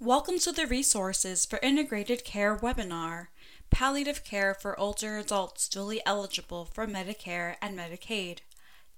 [0.00, 3.26] Welcome to the Resources for Integrated Care webinar,
[3.68, 8.38] Palliative Care for Older Adults Dually Eligible for Medicare and Medicaid.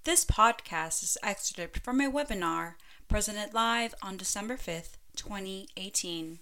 [0.03, 2.75] This podcast is excerpted from a webinar
[3.07, 6.37] presented live on December 5th, 2018.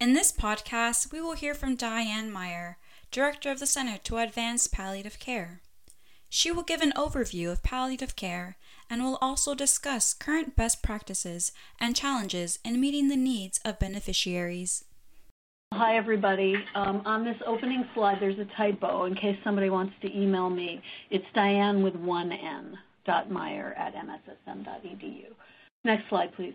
[0.00, 2.78] In this podcast, we will hear from Diane Meier,
[3.12, 5.60] Director of the Center to Advance Palliative Care.
[6.28, 8.56] She will give an overview of palliative care
[8.90, 14.84] and will also discuss current best practices and challenges in meeting the needs of beneficiaries.
[15.72, 16.54] Hi, everybody.
[16.74, 19.04] Um, on this opening slide, there's a typo.
[19.04, 20.80] In case somebody wants to email me,
[21.10, 25.24] it's Diane with one N, dot Meier at mssm.edu.
[25.84, 26.54] Next slide, please.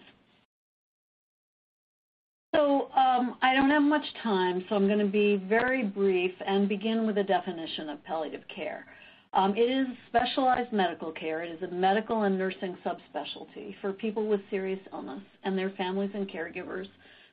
[2.55, 6.70] So um, I don't have much time, so I'm going to be very brief and
[6.70, 8.86] begin with a definition of palliative care.
[9.34, 11.42] Um, it is specialized medical care.
[11.42, 16.12] It is a medical and nursing subspecialty for people with serious illness and their families
[16.14, 16.88] and caregivers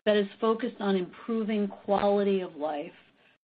[0.06, 2.92] that is focused on improving quality of life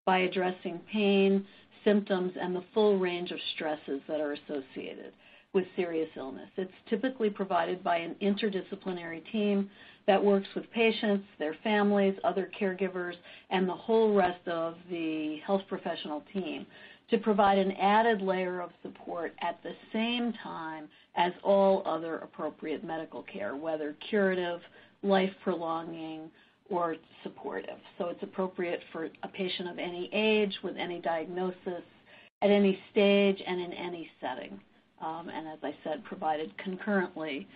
[0.06, 1.44] by addressing pain,
[1.84, 5.12] symptoms, and the full range of stresses that are associated
[5.52, 6.48] with serious illness.
[6.56, 9.70] It's typically provided by an interdisciplinary team
[10.06, 13.14] that works with patients, their families, other caregivers,
[13.50, 16.66] and the whole rest of the health professional team
[17.10, 22.84] to provide an added layer of support at the same time as all other appropriate
[22.84, 24.60] medical care, whether curative,
[25.02, 26.30] life prolonging,
[26.68, 27.78] or supportive.
[27.96, 31.84] So it's appropriate for a patient of any age, with any diagnosis,
[32.42, 34.60] at any stage, and in any setting.
[35.00, 37.46] Um, and as I said, provided concurrently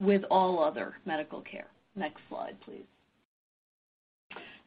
[0.00, 1.68] with all other medical care.
[1.94, 2.84] Next slide, please.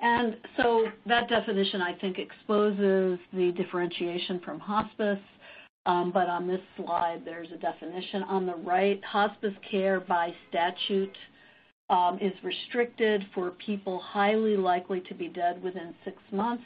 [0.01, 5.19] And so that definition, I think, exposes the differentiation from hospice.
[5.85, 8.23] Um, but on this slide, there's a definition.
[8.23, 11.15] On the right, hospice care by statute
[11.89, 16.63] um, is restricted for people highly likely to be dead within six months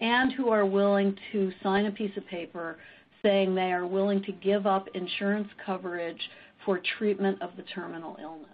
[0.00, 2.78] and who are willing to sign a piece of paper
[3.22, 6.20] saying they are willing to give up insurance coverage
[6.64, 8.48] for treatment of the terminal illness.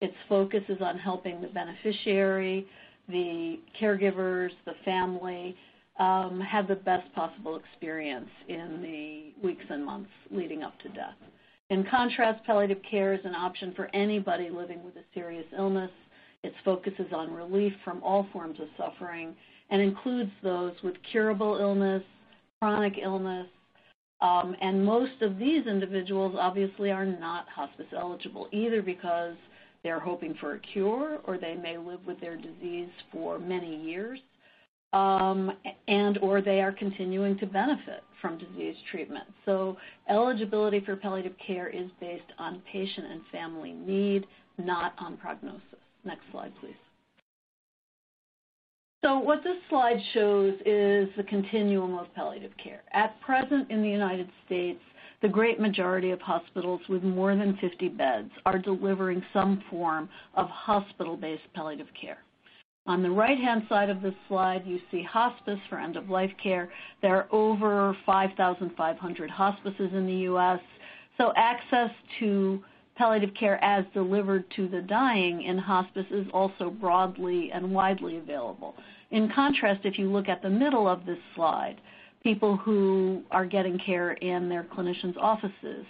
[0.00, 2.66] Its focus is on helping the beneficiary
[3.08, 5.56] the caregivers, the family,
[5.98, 11.14] um, have the best possible experience in the weeks and months leading up to death.
[11.70, 15.90] In contrast, palliative care is an option for anybody living with a serious illness.
[16.42, 19.34] Its focus is on relief from all forms of suffering
[19.70, 22.02] and includes those with curable illness,
[22.60, 23.48] chronic illness,
[24.20, 29.34] um, and most of these individuals obviously are not hospice eligible, either because
[29.86, 34.18] they're hoping for a cure or they may live with their disease for many years
[34.92, 35.52] um,
[35.86, 39.26] and or they are continuing to benefit from disease treatment.
[39.44, 39.76] So
[40.08, 44.26] eligibility for palliative care is based on patient and family need,
[44.58, 45.62] not on prognosis.
[46.04, 46.74] Next slide, please.
[49.04, 52.82] So what this slide shows is the continuum of palliative care.
[52.92, 54.80] At present in the United States,
[55.22, 60.48] the great majority of hospitals with more than 50 beds are delivering some form of
[60.48, 62.18] hospital-based palliative care.
[62.86, 66.70] On the right-hand side of this slide, you see hospice for end-of-life care.
[67.02, 70.60] There are over 5,500 hospices in the U.S.,
[71.18, 71.90] so access
[72.20, 72.62] to
[72.96, 78.74] palliative care as delivered to the dying in hospice is also broadly and widely available.
[79.10, 81.76] In contrast, if you look at the middle of this slide,
[82.22, 85.84] people who are getting care in their clinicians' offices,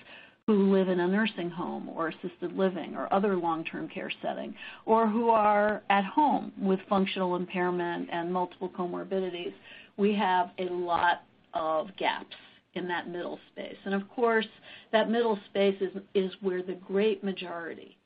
[0.46, 4.54] who live in a nursing home or assisted living or other long-term care setting,
[4.84, 9.52] or who are at home with functional impairment and multiple comorbidities.
[9.96, 12.36] We have a lot of gaps
[12.74, 13.76] in that middle space.
[13.84, 14.46] And of course,
[14.92, 17.96] that middle space is, is where the great majority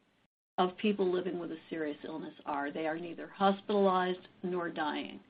[0.57, 2.71] of people living with a serious illness are.
[2.71, 5.21] They are neither hospitalized nor dying.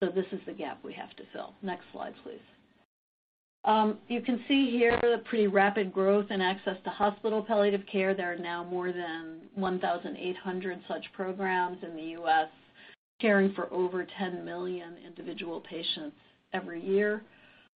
[0.00, 1.54] So this is the gap we have to fill.
[1.62, 2.40] Next slide, please.
[3.64, 8.14] Um, you can see here the pretty rapid growth in access to hospital palliative care.
[8.14, 12.48] There are now more than 1,800 such programs in the U.S.,
[13.20, 16.16] caring for over 10 million individual patients
[16.52, 17.22] every year.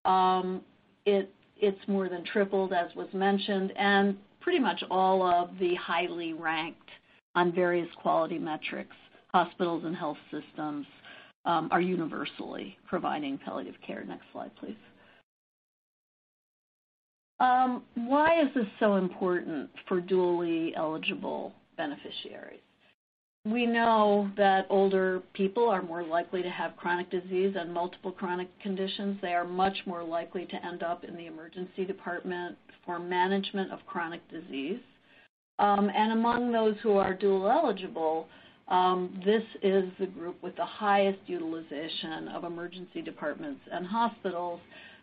[0.04, 0.62] Um,
[1.06, 6.34] it, it's more than tripled, as was mentioned, and pretty much all of the highly
[6.34, 6.90] ranked
[7.36, 8.96] on various quality metrics,
[9.32, 10.86] hospitals and health systems,
[11.46, 14.04] are universally providing palliative care.
[14.06, 14.76] Next slide, please.
[17.40, 22.60] Um, why is this so important for dually eligible beneficiaries?
[23.46, 28.50] We know that older people are more likely to have chronic disease and multiple chronic
[28.62, 29.18] conditions.
[29.22, 33.80] They are much more likely to end up in the emergency department for management of
[33.88, 34.80] chronic disease.
[35.58, 38.28] Um, and among those who are dual eligible,
[38.70, 44.60] um, this is the group with the highest utilization of emergency departments and hospitals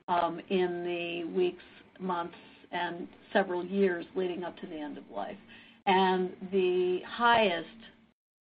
[0.08, 1.62] um, in the weeks,
[1.98, 2.34] months,
[2.70, 5.36] and several years leading up to the end of life.
[5.86, 7.68] And the highest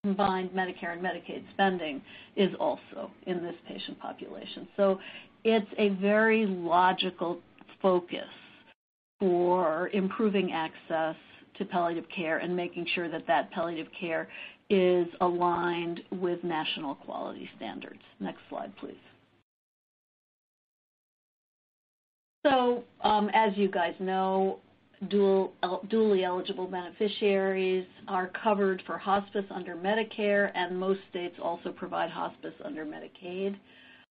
[0.02, 2.00] combined Medicare and Medicaid spending
[2.37, 4.67] is also in this patient population.
[4.76, 4.99] So
[5.44, 7.40] it's a very logical
[7.82, 8.28] focus
[9.19, 11.17] for improving access
[11.58, 14.28] to palliative care and making sure that that palliative care
[14.70, 18.00] is aligned with national quality standards.
[18.20, 18.94] Next slide, please.
[22.46, 24.61] So um, as you guys know,
[25.08, 32.11] dual, dually eligible beneficiaries are covered for hospice under Medicare, and most states also provide
[32.11, 33.56] hospice under Medicaid.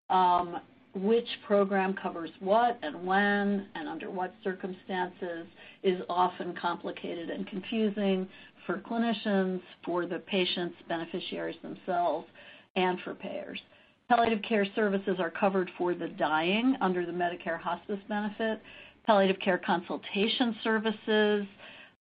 [0.10, 0.60] Um,
[0.96, 5.46] which program covers what and when and under what circumstances
[5.84, 8.28] is often complicated and confusing
[8.66, 12.28] for clinicians, for the patients, beneficiaries themselves,
[12.76, 13.60] and for payers.
[14.08, 18.62] Palliative care services are covered for the dying under the Medicare hospice benefit,
[19.06, 21.46] palliative care consultation services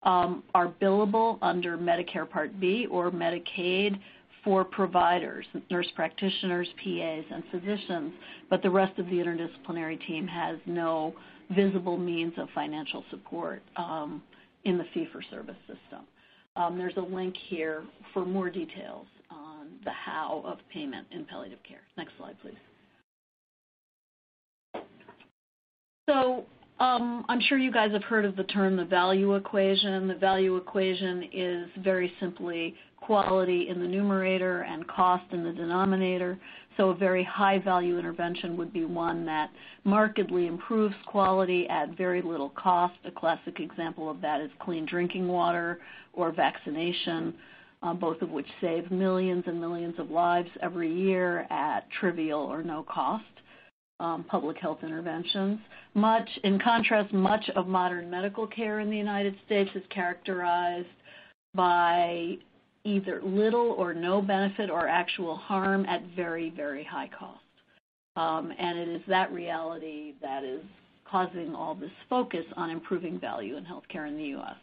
[0.03, 3.99] um, are billable under Medicare Part B or Medicaid
[4.45, 8.13] for providers, nurse practitioners, PAs, and physicians,
[8.49, 11.15] but the rest of the interdisciplinary team has no
[11.51, 14.23] visible means of financial support um,
[14.65, 16.07] in the fee-for-service system.
[16.59, 21.61] Um, there's a link here for more details on the how of payment in palliative
[21.67, 21.83] care.
[21.97, 22.57] Next slide, please.
[26.09, 26.45] So
[26.81, 30.09] um, I'm sure you guys have heard of the term the value equation.
[30.09, 36.39] The value equation is very simply quality in the numerator and cost in the denominator.
[36.79, 39.51] So a very high value intervention would be one that
[39.85, 42.95] markedly improves quality at very little cost.
[43.05, 45.81] A classic example of that is clean drinking water
[46.13, 47.35] or vaccination,
[47.83, 52.63] uh, both of which save millions and millions of lives every year at trivial or
[52.63, 53.25] no cost
[54.01, 55.59] um, public health interventions.
[55.95, 60.87] Much, in contrast, much of modern medical care in the United States is characterized
[61.55, 62.37] by
[62.85, 67.41] either little or no benefit or actual harm at very, very high cost.
[68.17, 70.63] Um, and it is that reality that is
[71.11, 74.57] causing all this focus on improving value in healthcare in the U.S.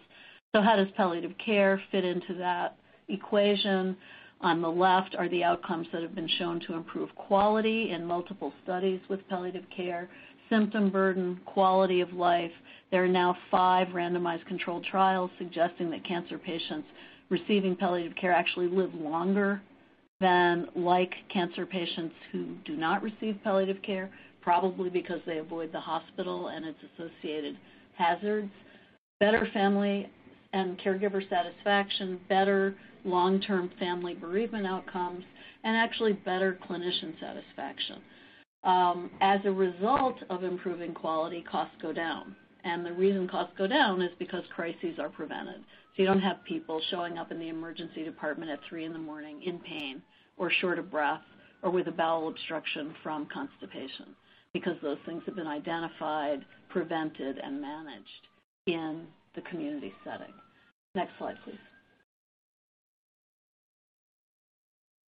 [0.55, 2.77] So how does palliative care fit into that
[3.07, 3.97] equation?
[4.41, 8.53] On the left are the outcomes that have been shown to improve quality in multiple
[8.63, 10.09] studies with palliative care,
[10.49, 12.51] symptom burden, quality of life.
[12.91, 16.87] There are now five randomized controlled trials suggesting that cancer patients
[17.29, 19.61] receiving palliative care actually live longer
[20.21, 24.09] than like cancer patients who do not receive palliative care,
[24.41, 27.57] probably because they avoid the hospital and its associated
[27.97, 28.51] hazards.
[29.19, 30.09] Better family
[30.53, 35.23] and caregiver satisfaction, better long-term family bereavement outcomes,
[35.63, 38.01] and actually better clinician satisfaction.
[38.63, 42.35] Um, as a result of improving quality, costs go down.
[42.63, 45.63] And the reason costs go down is because crises are prevented.
[45.95, 48.99] So you don't have people showing up in the emergency department at 3 in the
[48.99, 50.01] morning in pain
[50.37, 51.21] or short of breath
[51.63, 54.15] or with a bowel obstruction from constipation
[54.51, 58.27] because those things have been identified, prevented, and managed
[58.67, 59.03] in
[59.35, 60.33] the community setting.
[60.95, 61.55] Next slide, please.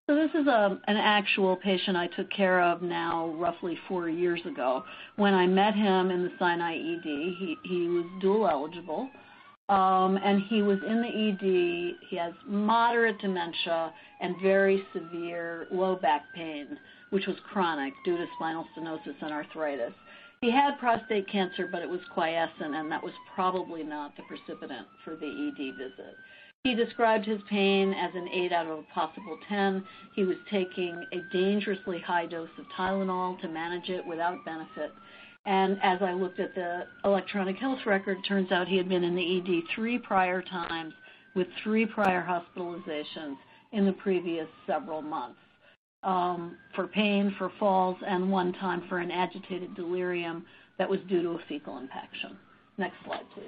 [0.09, 4.07] So this is a, um, an actual patient I took care of now roughly four
[4.07, 4.83] years ago.
[5.17, 9.09] When I met him in the Sinai ED, he, he was dual eligible,
[9.69, 12.07] um, and he was in the ED.
[12.09, 16.78] He has moderate dementia and very severe low back pain,
[17.09, 19.94] which was chronic due to spinal stenosis and arthritis.
[20.42, 24.88] He had prostate cancer, but it was quiescent, and that was probably not the precipitant
[25.04, 26.16] for the ED visit.
[26.64, 29.83] He described his pain as an 8 out of a possible 10.
[30.16, 34.92] He was taking a dangerously high dose of Tylenol to manage it without benefit.
[35.47, 39.06] And as I looked at the electronic health record, it turns out he had been
[39.06, 40.94] in the ED three prior times
[41.35, 43.37] with three prior hospitalizations
[43.71, 45.39] in the previous several months.
[46.04, 50.45] Um, for pain, for falls, and one time for an agitated delirium
[50.77, 52.37] that was due to a fecal impaction.
[52.77, 53.47] Next slide, please.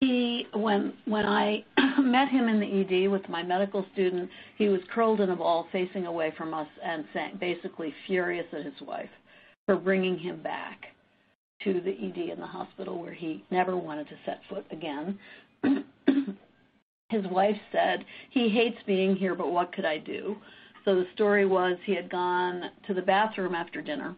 [0.00, 1.62] He when when I
[2.00, 5.66] met him in the ED with my medical student, he was curled in a ball
[5.70, 9.10] facing away from us and saying, basically furious at his wife
[9.70, 10.86] for bringing him back
[11.62, 15.16] to the ED in the hospital where he never wanted to set foot again.
[17.08, 20.34] his wife said, he hates being here, but what could I do?
[20.84, 24.16] So the story was he had gone to the bathroom after dinner,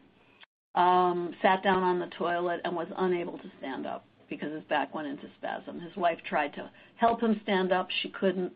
[0.74, 4.94] um, sat down on the toilet, and was unable to stand up because his back
[4.94, 5.80] went into spasm.
[5.80, 7.88] His wife tried to help him stand up.
[8.00, 8.54] She couldn't.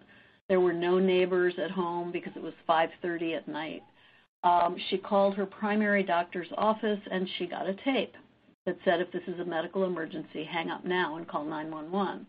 [0.49, 3.83] There were no neighbors at home because it was 5:30 at night.
[4.45, 8.15] Um, she called her primary doctor's office and she got a tape
[8.65, 12.27] that said, "If this is a medical emergency, hang up now and call 911."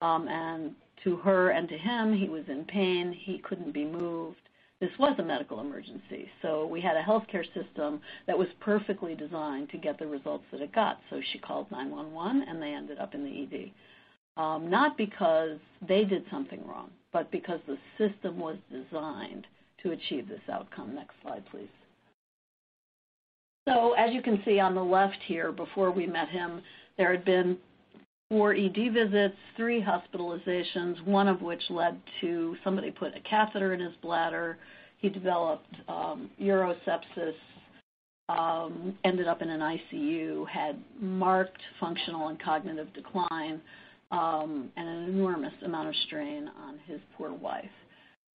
[0.00, 3.12] Um, and to her and to him, he was in pain.
[3.12, 4.40] He couldn't be moved.
[4.80, 6.28] This was a medical emergency.
[6.42, 10.60] So we had a healthcare system that was perfectly designed to get the results that
[10.60, 11.00] it got.
[11.10, 13.72] So she called 911 and they ended up in the ED.
[14.36, 19.46] Um, not because they did something wrong, but because the system was designed
[19.84, 20.94] to achieve this outcome.
[20.94, 21.68] Next slide, please.
[23.68, 26.60] So as you can see on the left here, before we met him,
[26.98, 27.56] there had been
[28.28, 33.80] four ED visits, three hospitalizations, one of which led to somebody put a catheter in
[33.80, 34.58] his bladder.
[34.98, 37.34] He developed um, urosepsis,
[38.28, 43.60] um, ended up in an ICU, had marked functional and cognitive decline,
[44.10, 47.64] um, and an enormous amount of strain on his poor wife.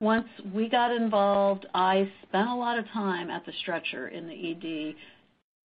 [0.01, 4.51] Once we got involved, I spent a lot of time at the stretcher in the
[4.51, 4.95] ED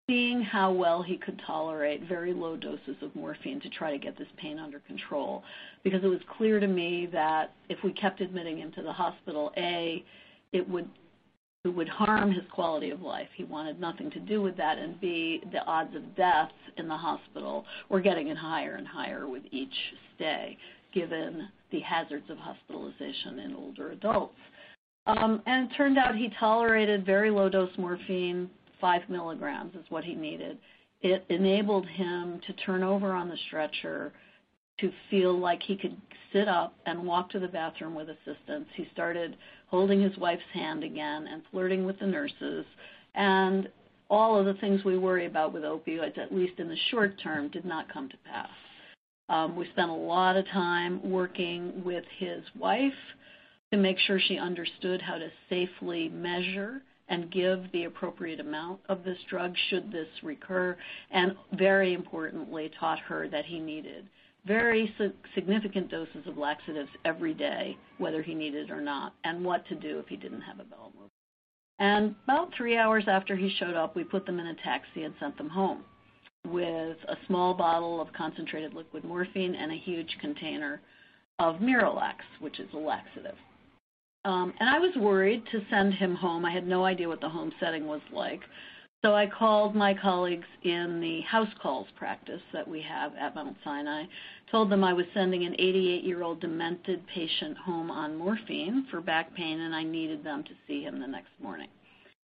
[0.09, 4.19] seeing how well he could tolerate very low doses of morphine to try to get
[4.19, 5.45] this pain under control.
[5.85, 9.53] Because it was clear to me that if we kept admitting him to the hospital,
[9.57, 10.03] A,
[10.53, 10.89] it would
[11.65, 13.29] it would harm his quality of life.
[13.37, 16.97] He wanted nothing to do with that, and B, the odds of death in the
[16.97, 20.59] hospital were getting higher and higher with each stay,
[20.93, 24.37] given the hazards of hospitalization in older adults.
[25.07, 28.49] Um, and it turned out he tolerated very low dose morphine,
[28.81, 30.59] five milligrams is what he needed.
[31.01, 34.13] It enabled him to turn over on the stretcher,
[34.79, 35.97] to feel like he could
[36.33, 38.67] sit up and walk to the bathroom with assistance.
[38.75, 39.37] He started
[39.69, 42.65] holding his wife's hand again and flirting with the nurses.
[43.15, 43.69] And
[44.09, 47.49] all of the things we worry about with opioids, at least in the short term,
[47.49, 48.49] did not come to pass.
[49.33, 52.93] Um, we spent a lot of time working with his wife
[53.73, 59.05] to make sure she understood how to safely measure and give the appropriate amount of
[59.05, 60.77] this drug should this recur,
[61.11, 64.07] and very importantly, taught her that he needed
[64.45, 64.93] very
[65.35, 69.75] significant doses of laxatives every day, whether he needed it or not, and what to
[69.77, 71.13] do if he didn't have a bowel movement.
[71.79, 75.15] And about three hours after he showed up, we put them in a taxi and
[75.21, 75.85] sent them home
[76.47, 80.81] with a small bottle of concentrated liquid morphine and a huge container
[81.39, 83.37] of Miralax, which is a laxative.
[84.25, 86.45] Um, and I was worried to send him home.
[86.45, 88.41] I had no idea what the home setting was like.
[89.05, 93.57] So I called my colleagues in the house calls practice that we have at Mount
[93.65, 94.05] Sinai,
[94.49, 99.59] told them I was sending an 88-year-old demented patient home on morphine for back pain,
[99.59, 101.67] and I needed them to see him the next morning.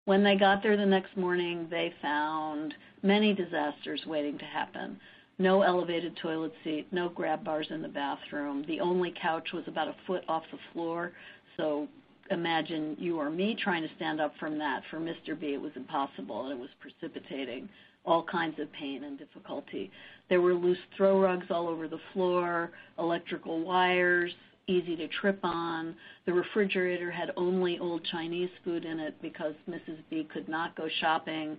[0.06, 2.72] When they got there the next morning, they found
[3.02, 5.00] many disasters waiting to happen.
[5.38, 8.64] No elevated toilet seat, no grab bars in the bathroom.
[8.68, 11.10] The only couch was about a foot off the floor,
[11.56, 11.88] so
[12.30, 14.84] imagine you or me trying to stand up from that.
[14.92, 15.38] For Mr.
[15.38, 17.68] B, it was impossible, and it was precipitating
[18.04, 19.90] all kinds of pain and difficulty.
[20.28, 24.32] There were loose throw rugs all over the floor, electrical wires,
[24.68, 25.94] easy to trip on.
[26.26, 29.98] The refrigerator had only old Chinese food in it because Mrs.
[30.10, 31.56] B could not go shopping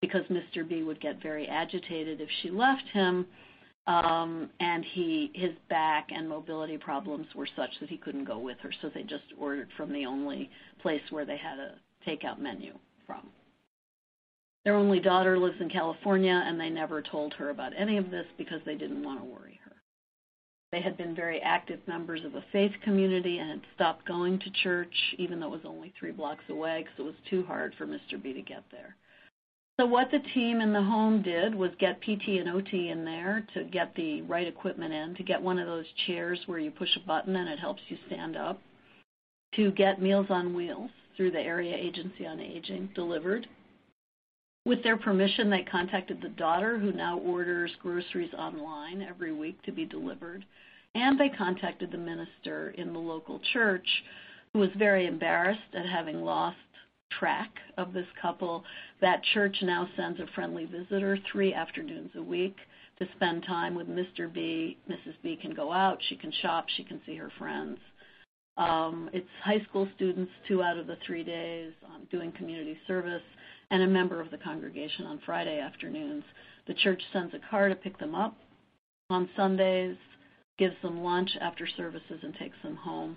[0.00, 0.68] because Mr.
[0.68, 3.26] B would get very agitated if she left him
[3.86, 8.58] um, and he his back and mobility problems were such that he couldn't go with
[8.60, 11.74] her, so they just ordered from the only place where they had a
[12.06, 12.72] takeout menu
[13.06, 13.28] from.
[14.64, 18.26] Their only daughter lives in California, and they never told her about any of this
[18.38, 19.51] because they didn't want to worry.
[20.72, 24.50] They had been very active members of a faith community and had stopped going to
[24.62, 27.86] church, even though it was only three blocks away, because it was too hard for
[27.86, 28.20] Mr.
[28.20, 28.96] B to get there.
[29.78, 33.46] So what the team in the home did was get PT and OT in there
[33.52, 36.96] to get the right equipment in, to get one of those chairs where you push
[36.96, 38.60] a button and it helps you stand up,
[39.54, 43.46] to get Meals on Wheels through the Area Agency on Aging delivered.
[44.64, 49.72] With their permission, they contacted the daughter who now orders groceries online every week to
[49.72, 50.44] be delivered.
[50.94, 53.86] And they contacted the minister in the local church
[54.52, 56.56] who was very embarrassed at having lost
[57.18, 58.64] track of this couple.
[59.00, 62.56] That church now sends a friendly visitor three afternoons a week
[62.98, 64.32] to spend time with Mr.
[64.32, 64.76] B.
[64.88, 65.14] Mrs.
[65.22, 67.78] B can go out, she can shop, she can see her friends.
[68.58, 73.22] Um, it's high school students two out of the three days um, doing community service
[73.72, 76.22] and a member of the congregation on Friday afternoons.
[76.66, 78.36] The church sends a car to pick them up
[79.10, 79.96] on Sundays,
[80.58, 83.16] gives them lunch after services, and takes them home.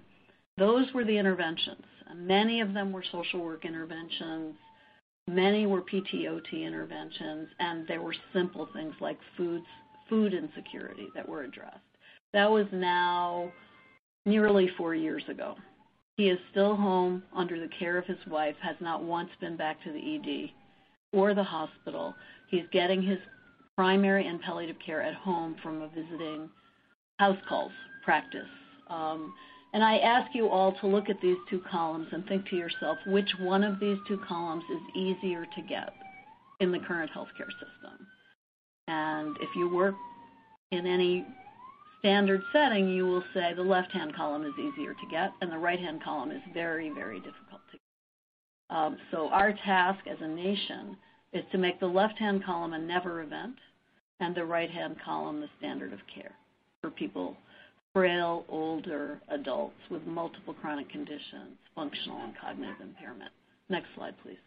[0.57, 1.83] Those were the interventions.
[2.15, 4.55] Many of them were social work interventions.
[5.27, 9.65] Many were PTOT interventions, and there were simple things like foods,
[10.07, 11.79] food insecurity that were addressed.
[12.31, 13.51] That was now
[14.25, 15.55] nearly four years ago.
[16.17, 19.83] He is still home under the care of his wife, has not once been back
[19.83, 20.51] to the ED
[21.11, 22.15] or the hospital.
[22.49, 23.19] He's getting his
[23.75, 26.49] primary and palliative care at home from a visiting
[27.19, 27.71] house calls
[28.03, 28.47] practice.
[28.89, 29.33] Um,
[29.73, 32.97] and I ask you all to look at these two columns and think to yourself
[33.07, 35.89] which one of these two columns is easier to get
[36.61, 38.07] in the current healthcare system.
[38.87, 39.95] And if you work
[40.71, 41.25] in any
[42.05, 46.03] standard setting, you will say the left-hand column is easier to get and the right-hand
[46.03, 48.77] column is very, very difficult to get.
[48.77, 50.97] Um, so our task as a nation
[51.33, 53.55] is to make the left-hand column a never event
[54.19, 56.33] and the right-hand column the standard of care
[56.81, 57.35] for people
[57.91, 63.31] frail, older adults with multiple chronic conditions, functional and cognitive impairment.
[63.69, 64.37] Next slide, please.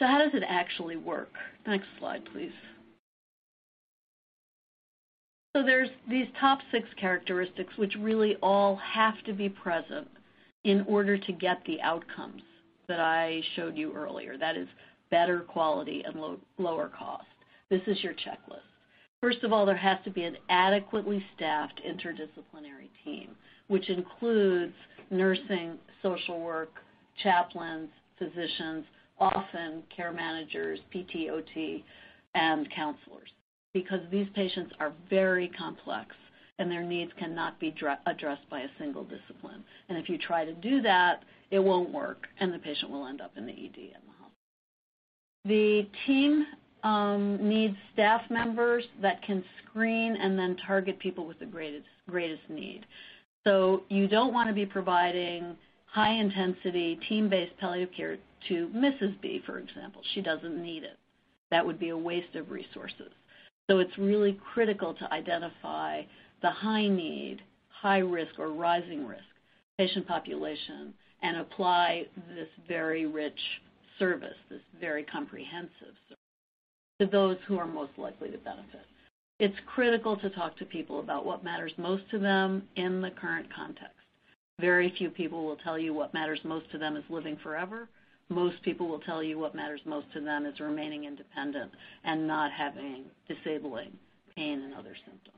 [0.00, 1.30] So how does it actually work?
[1.68, 2.50] Next slide, please.
[5.54, 10.08] So there's these top six characteristics which really all have to be present
[10.64, 12.42] in order to get the outcomes
[12.88, 14.38] that I showed you earlier.
[14.38, 14.68] That is
[15.10, 17.26] better quality and low, lower cost.
[17.68, 18.60] This is your checklist.
[19.20, 23.30] First of all, there has to be an adequately staffed interdisciplinary team,
[23.68, 24.74] which includes
[25.10, 26.72] nursing, social work,
[27.22, 28.84] chaplains, physicians,
[29.20, 31.84] often care managers, PT, OT,
[32.34, 33.28] and counselors,
[33.74, 36.14] because these patients are very complex
[36.58, 37.74] and their needs cannot be
[38.06, 39.64] addressed by a single discipline.
[39.88, 43.20] And if you try to do that, it won't work, and the patient will end
[43.20, 44.32] up in the ED and the hospital.
[45.44, 46.46] The team
[46.84, 52.42] um, needs staff members that can screen and then target people with the greatest, greatest
[52.48, 52.84] need.
[53.44, 59.20] So you don't want to be providing high intensity team-based palliative care to Mrs.
[59.20, 60.02] B, for example.
[60.14, 60.98] She doesn't need it.
[61.50, 63.12] That would be a waste of resources.
[63.72, 66.02] So it's really critical to identify
[66.42, 67.38] the high need,
[67.70, 69.22] high risk, or rising risk
[69.78, 72.04] patient population and apply
[72.36, 73.38] this very rich
[73.98, 78.84] service, this very comprehensive service to those who are most likely to benefit.
[79.40, 83.46] It's critical to talk to people about what matters most to them in the current
[83.56, 83.96] context.
[84.60, 87.88] Very few people will tell you what matters most to them is living forever.
[88.32, 91.70] Most people will tell you what matters most to them is remaining independent
[92.04, 93.92] and not having disabling
[94.34, 95.36] pain and other symptoms.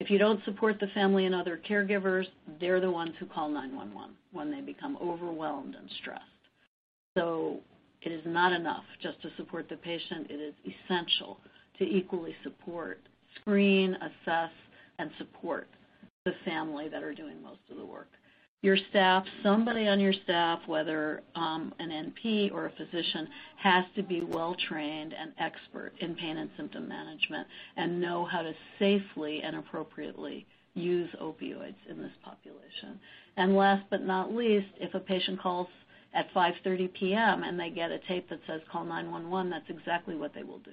[0.00, 2.26] If you don't support the family and other caregivers,
[2.60, 6.22] they're the ones who call 911 when they become overwhelmed and stressed.
[7.16, 7.60] So
[8.02, 10.26] it is not enough just to support the patient.
[10.28, 11.38] It is essential
[11.78, 13.00] to equally support,
[13.40, 14.50] screen, assess,
[14.98, 15.68] and support
[16.24, 18.08] the family that are doing most of the work.
[18.62, 24.02] Your staff, somebody on your staff, whether um, an NP or a physician, has to
[24.02, 29.42] be well trained and expert in pain and symptom management and know how to safely
[29.42, 32.98] and appropriately use opioids in this population.
[33.36, 35.68] And last but not least, if a patient calls
[36.14, 37.42] at 5:30 p.m.
[37.44, 40.72] and they get a tape that says call 911, that's exactly what they will do.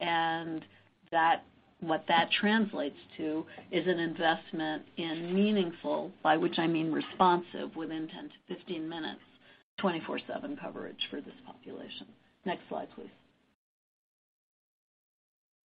[0.00, 0.64] And
[1.10, 1.44] that
[1.88, 8.08] what that translates to is an investment in meaningful, by which I mean responsive, within
[8.08, 9.20] 10 to 15 minutes,
[9.78, 12.06] 24/7 coverage for this population.
[12.44, 13.10] Next slide, please.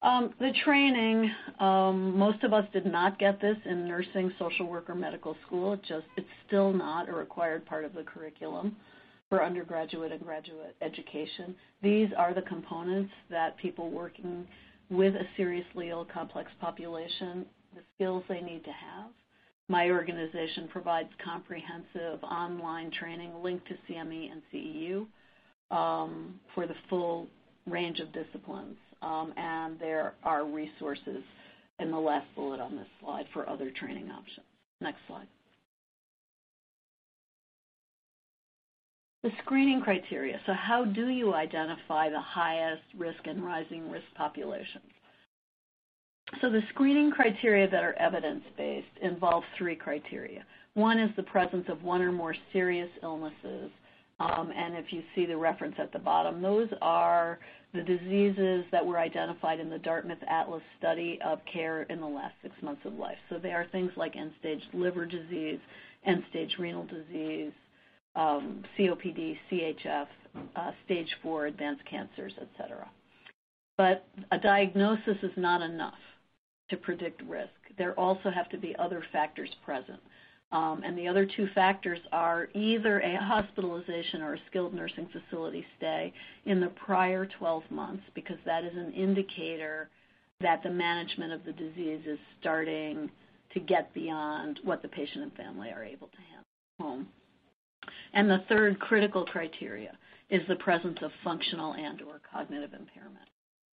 [0.02, 1.30] Um, the training,
[1.60, 5.74] um, most of us did not get this in nursing, social work, or medical school.
[5.74, 8.78] It's still not a required part of the curriculum
[9.28, 11.54] for undergraduate and graduate education.
[11.84, 14.48] These are the components that people working
[14.90, 19.12] with a seriously ill complex population, the skills they need to have.
[19.68, 25.06] My organization provides comprehensive online training linked to CME and CEU
[25.76, 27.28] um, for the full
[27.68, 31.24] range of disciplines um, and there are resources
[31.80, 34.46] in the last bullet on this slide for other training options.
[34.82, 35.28] Next slide.
[39.22, 40.40] The screening criteria.
[40.46, 44.86] So how do you identify the highest risk and rising risk populations?
[46.42, 50.46] So the screening criteria that are evidence-based involve three criteria.
[50.76, 53.72] One is the presence of one or more serious illnesses,
[54.20, 57.40] um, and if you see the reference at the bottom, those are
[57.74, 62.36] the diseases that were identified in the Dartmouth Atlas study of care in the last
[62.42, 63.18] six months of life.
[63.30, 65.60] So they are things like end-stage liver disease,
[66.06, 67.52] end-stage renal disease,
[68.16, 70.08] um, COPD, CHF,
[70.56, 72.90] uh, stage four advanced cancers, et cetera.
[73.78, 75.94] But a diagnosis is not enough
[76.70, 77.50] to predict risk.
[77.78, 80.00] There also have to be other factors present.
[80.52, 85.64] Um, and the other two factors are either a hospitalization or a skilled nursing facility
[85.78, 86.12] stay
[86.46, 89.90] in the prior 12 months, because that is an indicator
[90.42, 93.12] that the management of the disease is starting
[93.54, 96.46] to get beyond what the patient and family are able to handle.
[96.80, 97.08] home.
[98.14, 99.98] And the third critical criteria
[100.30, 103.28] is the presence of functional and or cognitive impairment.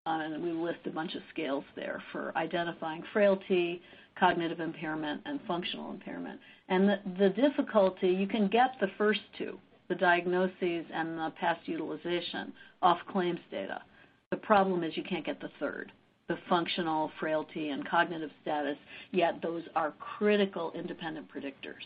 [0.07, 3.83] Uh, and we list a bunch of scales there for identifying frailty,
[4.19, 6.40] cognitive impairment, and functional impairment.
[6.69, 11.61] And the, the difficulty, you can get the first two, the diagnoses and the past
[11.66, 13.83] utilization, off claims data.
[14.31, 15.92] The problem is you can't get the third,
[16.29, 18.77] the functional frailty and cognitive status,
[19.12, 21.85] yet those are critical independent predictors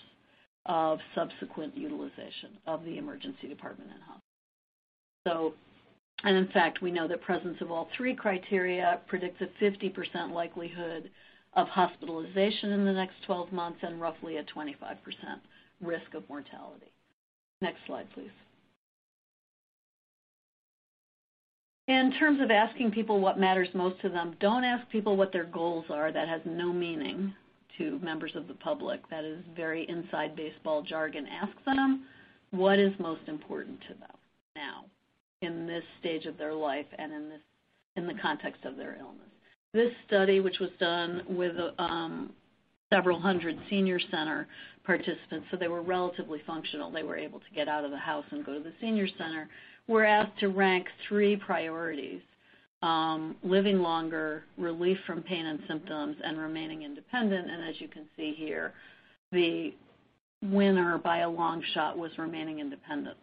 [0.66, 4.20] of subsequent utilization of the emergency department and hospital.
[5.26, 5.54] So,
[6.24, 11.10] and in fact, we know that presence of all three criteria predicts a 50% likelihood
[11.54, 14.76] of hospitalization in the next 12 months and roughly a 25%
[15.80, 16.92] risk of mortality.
[17.60, 18.30] Next slide, please.
[21.88, 25.44] In terms of asking people what matters most to them, don't ask people what their
[25.44, 26.12] goals are.
[26.12, 27.34] That has no meaning
[27.80, 29.00] to members of the public.
[29.10, 31.26] That is very inside baseball jargon.
[31.26, 32.04] Ask them
[32.52, 34.16] what is most important to them
[34.54, 34.84] now
[35.42, 37.40] in this stage of their life and in this
[37.96, 39.26] in the context of their illness.
[39.74, 42.32] This study, which was done with um,
[42.92, 44.46] several hundred senior center
[44.84, 46.90] participants, so they were relatively functional.
[46.90, 49.48] They were able to get out of the house and go to the senior center
[49.90, 52.20] we're asked to rank three priorities
[52.82, 57.50] um, living longer, relief from pain and symptoms, and remaining independent.
[57.50, 58.72] And as you can see here,
[59.32, 59.72] the
[60.42, 63.16] winner by a long shot was remaining independent,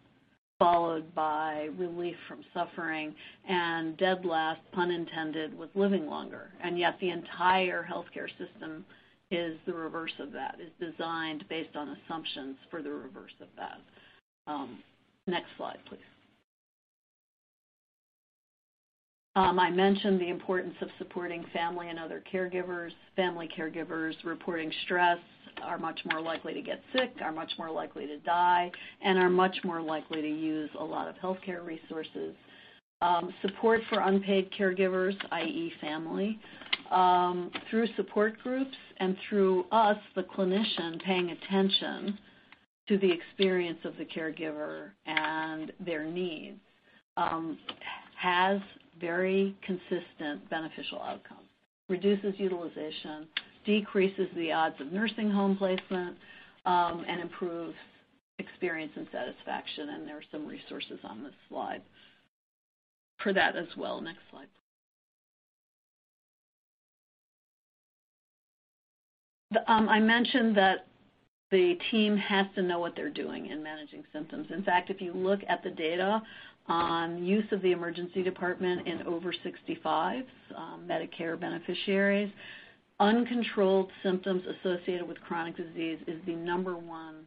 [0.59, 3.15] followed by relief from suffering,
[3.49, 6.51] and dead last, pun intended, was living longer.
[6.63, 8.85] And yet the entire healthcare system
[9.31, 13.79] is the reverse of that, is designed based on assumptions for the reverse of that.
[14.45, 14.79] Um,
[15.25, 15.99] next slide, please.
[19.37, 22.89] Um, I mentioned the importance of supporting family and other caregivers.
[23.15, 25.19] Family caregivers reporting stress
[25.61, 28.71] are much more likely to get sick, are much more likely to die,
[29.03, 32.33] and are much more likely to use a lot of healthcare resources.
[33.01, 36.39] Um, support for unpaid caregivers, i.e., family,
[36.89, 42.17] um, through support groups and through us, the clinician, paying attention
[42.87, 46.57] to the experience of the caregiver and their needs,
[47.17, 47.59] um,
[48.19, 48.59] has
[48.99, 51.47] very consistent beneficial outcomes.
[51.89, 53.27] Reduces utilization,
[53.65, 56.17] decreases the odds of nursing home placement,
[56.65, 57.75] um, and improves
[58.39, 59.89] experience and satisfaction.
[59.89, 61.81] And there are some resources on this slide
[63.23, 64.01] for that as well.
[64.01, 64.47] Next slide.
[69.67, 70.87] Um, I mentioned that
[71.51, 74.47] the team has to know what they're doing in managing symptoms.
[74.53, 76.21] In fact, if you look at the data
[76.67, 80.25] on use of the emergency department in over 65s,
[80.55, 82.31] um, Medicare beneficiaries.
[82.99, 87.25] Uncontrolled symptoms associated with chronic disease is the number one,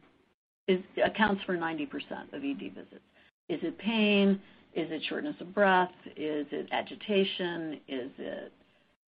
[0.67, 1.87] is, accounts for 90%
[2.33, 3.05] of ED visits.
[3.49, 4.39] Is it pain?
[4.73, 5.91] Is it shortness of breath?
[6.15, 7.79] Is it agitation?
[7.87, 8.51] Is it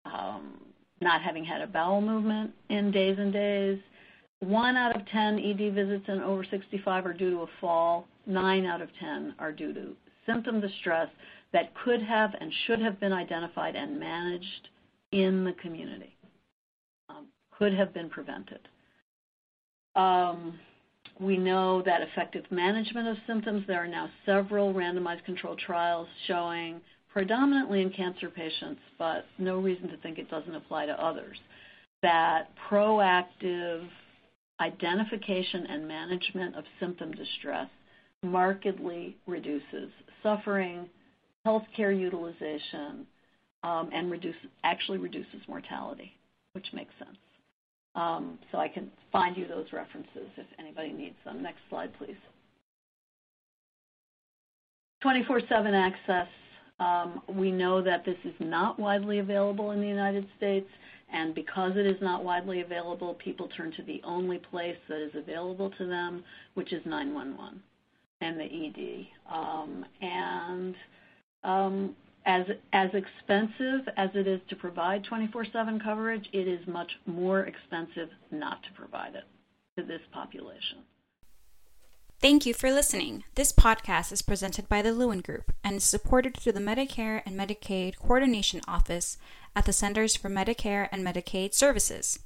[0.06, 0.60] um,
[1.02, 3.80] not having had a bowel movement in days and days?
[4.40, 8.08] One out of 10 ED visits in over 65 are due to a fall.
[8.26, 11.10] Nine out of 10 are due to symptom distress
[11.54, 14.70] that could have and should have been identified and managed
[15.12, 16.16] in the community,
[17.10, 18.60] um, could have been prevented.
[19.96, 20.60] Um,
[21.20, 26.82] we know that effective management of symptoms, there are now several randomized controlled trials showing
[27.08, 31.38] predominantly in cancer patients, but no reason to think it doesn't apply to others,
[32.02, 33.88] that proactive
[34.60, 37.70] identification and management of symptom distress
[38.24, 39.90] markedly reduces
[40.24, 40.90] suffering,
[41.46, 43.06] healthcare utilization,
[43.64, 46.12] um, and reduce, actually reduces mortality,
[46.54, 47.18] which makes sense.
[47.96, 51.42] Um, so I can find you those references if anybody needs them.
[51.42, 52.18] Next slide, please.
[55.04, 56.28] 24-7 access.
[56.80, 60.68] Um, we know that this is not widely available in the United States,
[61.14, 65.12] and because it is not widely available, people turn to the only place that is
[65.16, 66.24] available to them,
[66.56, 67.62] which is 911
[68.26, 69.08] and the ED.
[69.32, 70.76] Um, and
[71.44, 77.42] um, as, as expensive as it is to provide 24-7 coverage, it is much more
[77.42, 79.26] expensive not to provide it
[79.78, 80.80] to this population.
[82.22, 83.24] Thank you for listening.
[83.36, 87.38] This podcast is presented by the Lewin Group and is supported through the Medicare and
[87.38, 89.18] Medicaid Coordination Office
[89.56, 92.20] at the Centers for Medicare and Medicaid Services.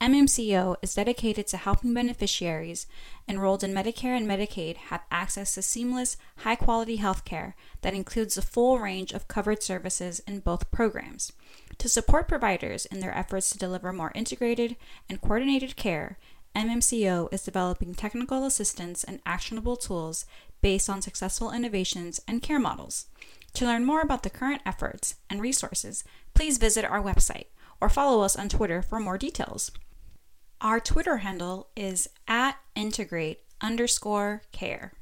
[0.00, 2.86] MMCO is dedicated to helping beneficiaries
[3.28, 8.36] enrolled in Medicare and Medicaid have access to seamless, high quality health care that includes
[8.36, 11.32] the full range of covered services in both programs.
[11.78, 14.76] To support providers in their efforts to deliver more integrated
[15.08, 16.16] and coordinated care,
[16.54, 20.26] MMCO is developing technical assistance and actionable tools
[20.60, 23.06] based on successful innovations and care models.
[23.54, 27.46] To learn more about the current efforts and resources, please visit our website
[27.80, 29.72] or follow us on Twitter for more details.
[30.60, 34.92] Our Twitter handle is at integrate underscore care.